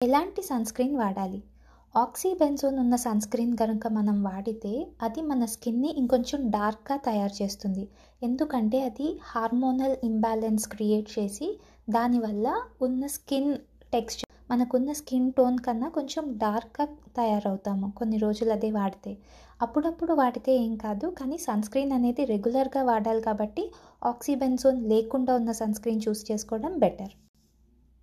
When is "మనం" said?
3.96-4.16